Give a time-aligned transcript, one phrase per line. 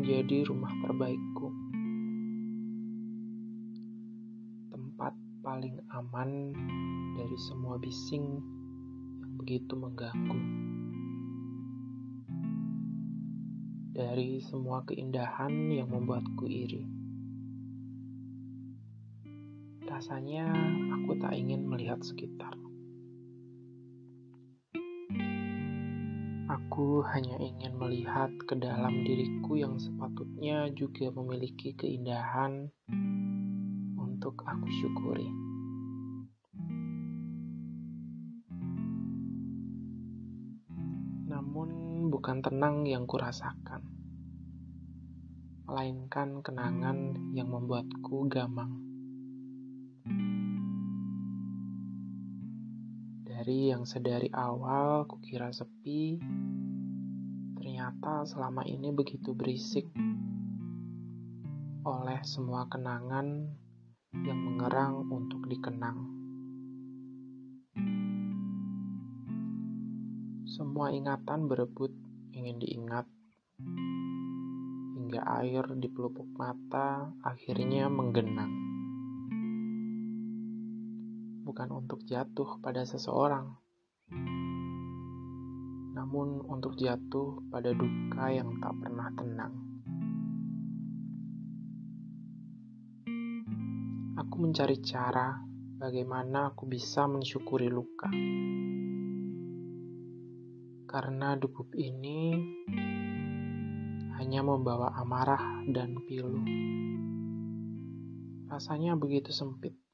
[0.00, 1.48] menjadi rumah terbaikku.
[4.70, 6.54] Tempat paling aman
[7.18, 8.38] dari semua bising
[9.18, 10.40] yang begitu mengganggu.
[13.90, 16.86] Dari semua keindahan yang membuatku iri.
[19.84, 20.48] Rasanya
[20.96, 22.54] aku tak ingin melihat sekitar.
[26.70, 32.70] Aku hanya ingin melihat ke dalam diriku yang sepatutnya juga memiliki keindahan
[33.98, 35.26] untuk aku syukuri.
[41.26, 43.82] Namun bukan tenang yang kurasakan,
[45.66, 48.89] melainkan kenangan yang membuatku gamang.
[53.40, 56.20] Dari yang sedari awal kukira sepi,
[57.56, 59.88] ternyata selama ini begitu berisik
[61.88, 63.48] oleh semua kenangan
[64.28, 66.04] yang mengerang untuk dikenang.
[70.44, 71.96] Semua ingatan berebut
[72.36, 73.08] ingin diingat,
[75.00, 78.69] hingga air di pelupuk mata akhirnya menggenang
[81.50, 83.50] bukan untuk jatuh pada seseorang,
[85.98, 89.54] namun untuk jatuh pada duka yang tak pernah tenang.
[94.14, 95.42] Aku mencari cara
[95.74, 98.06] bagaimana aku bisa mensyukuri luka.
[100.86, 102.30] Karena degup ini
[104.22, 106.46] hanya membawa amarah dan pilu.
[108.46, 109.89] Rasanya begitu sempit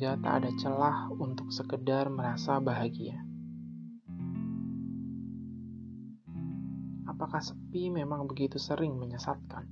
[0.00, 3.20] sehingga tak ada celah untuk sekedar merasa bahagia.
[7.04, 9.68] Apakah sepi memang begitu sering menyesatkan?